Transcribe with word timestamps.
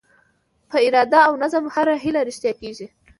په 0.69 0.77
اراده 0.87 1.19
او 1.27 1.33
نظم 1.43 1.65
هره 1.73 1.95
هیله 2.03 2.21
رښتیا 2.29 2.53
کېږي. 2.61 2.87